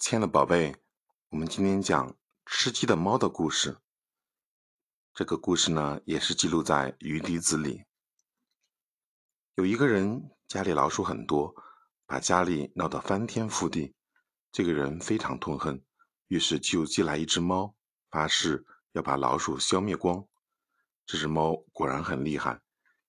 [0.00, 0.74] 亲爱的宝贝，
[1.28, 3.76] 我们今天讲吃鸡的猫的故事。
[5.12, 7.84] 这个故事呢，也是记录在《鱼笛子》里。
[9.56, 11.54] 有一个人家里老鼠很多，
[12.06, 13.94] 把家里闹得翻天覆地。
[14.50, 15.84] 这个人非常痛恨，
[16.28, 17.76] 于是就寄来一只猫，
[18.10, 20.26] 发誓要把老鼠消灭光。
[21.04, 22.62] 这只猫果然很厉害，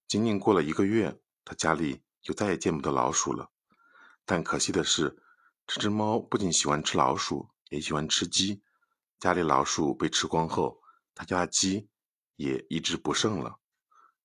[0.09, 3.49] 仅仅过了一个月，他家里就再也见不得老鼠了。
[4.25, 5.23] 但可惜的是，
[5.73, 8.61] 这只猫不仅喜欢吃老鼠，也喜欢吃鸡。
[9.21, 10.77] 家里老鼠被吃光后，
[11.15, 11.89] 他家的鸡
[12.35, 13.57] 也一只不剩了。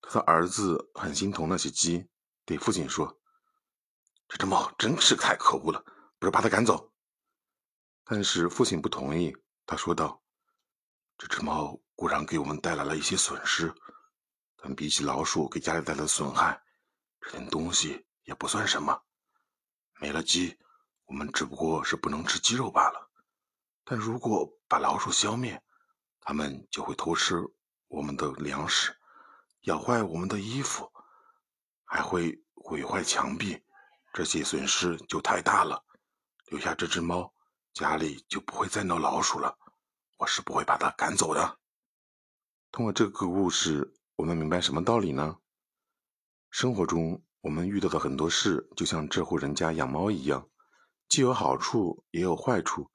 [0.01, 2.09] 他的儿子很心疼那些鸡，
[2.45, 3.20] 对父亲说
[4.27, 5.84] ：“这只猫真是太可恶了，
[6.19, 6.93] 不如把它赶走。”
[8.03, 9.33] 但是父亲不同意，
[9.67, 10.20] 他说道
[11.17, 13.73] ：“这只猫固然给我们带来了一些损失，
[14.56, 16.61] 但比起老鼠给家里带来的损害，
[17.20, 19.01] 这点东西也不算什么。
[20.01, 20.59] 没了鸡。”
[21.06, 23.10] 我们只不过是不能吃鸡肉罢了，
[23.84, 25.62] 但如果把老鼠消灭，
[26.20, 27.36] 它们就会偷吃
[27.89, 28.94] 我们的粮食，
[29.62, 30.92] 咬坏我们的衣服，
[31.84, 33.62] 还会毁坏墙壁，
[34.12, 35.84] 这些损失就太大了。
[36.47, 37.33] 留下这只猫，
[37.72, 39.56] 家里就不会再闹老鼠了。
[40.19, 41.59] 我是不会把它赶走的。
[42.72, 45.38] 通过这个故事，我们明白什么道理呢？
[46.50, 50.48] 生活中我们遇到的很多事，就像这户人家养猫一样。
[51.09, 52.91] 既有好处，也有坏处，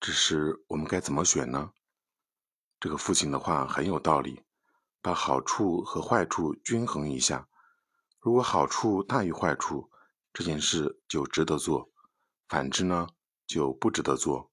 [0.00, 1.72] 只是我们该怎么选呢？
[2.78, 4.42] 这个父亲的话很有道理，
[5.02, 7.48] 把好处和坏处均衡一下。
[8.20, 9.90] 如果好处大于坏处，
[10.32, 11.90] 这件事就值得做；
[12.48, 13.08] 反之呢，
[13.46, 14.49] 就不值得做。